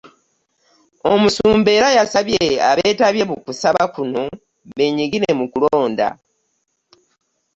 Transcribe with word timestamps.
Omusumba 1.11 1.69
era 1.77 1.87
yasabye 1.97 2.45
abeetabye 2.69 3.23
mu 3.29 3.35
kusaba 3.45 3.81
kuno 3.95 4.21
beenyigire 4.75 5.29
mu 5.39 5.45
kulonda 5.51 6.07